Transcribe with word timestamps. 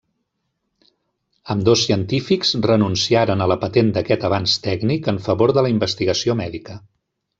Ambdós 1.55 1.83
científics 1.89 2.53
renunciaren 2.67 3.45
a 3.45 3.49
la 3.53 3.57
patent 3.67 3.91
d'aquest 3.99 4.27
avanç 4.31 4.57
tècnic 4.67 5.11
en 5.15 5.21
favor 5.27 5.55
de 5.59 5.67
la 5.67 5.73
investigació 5.75 6.39
mèdica. 6.45 6.81